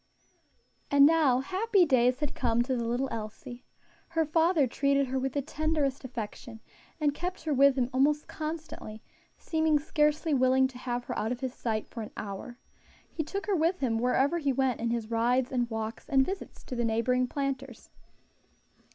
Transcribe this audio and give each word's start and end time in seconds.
_And 0.89 1.05
now 1.05 1.41
happy 1.41 1.85
days 1.85 2.21
had 2.21 2.33
come 2.33 2.63
to 2.63 2.75
the 2.75 2.87
little 2.87 3.07
Elsie. 3.11 3.65
Her 4.07 4.25
father 4.25 4.65
treated 4.65 5.05
her 5.05 5.19
with 5.19 5.33
the 5.33 5.43
tenderest 5.43 6.03
affection, 6.03 6.59
and 6.99 7.13
kept 7.13 7.43
her 7.43 7.53
with 7.53 7.75
him 7.77 7.87
almost 7.93 8.27
constantly, 8.27 9.03
seeming 9.37 9.77
scarcely 9.77 10.33
willing 10.33 10.67
to 10.69 10.79
have 10.79 11.03
her 11.03 11.15
out 11.15 11.31
of 11.31 11.41
his 11.41 11.53
sight 11.53 11.87
for 11.87 12.01
an 12.01 12.09
hour. 12.17 12.57
He 13.11 13.21
took 13.21 13.45
her 13.45 13.55
with 13.55 13.77
him 13.79 13.99
wherever 13.99 14.39
he 14.39 14.51
went 14.51 14.79
in 14.81 14.89
his 14.89 15.11
rides 15.11 15.51
and 15.51 15.69
walks 15.69 16.09
and 16.09 16.25
visits 16.25 16.63
to 16.63 16.75
the 16.75 16.83
neighboring 16.83 17.27
planters. 17.27 17.91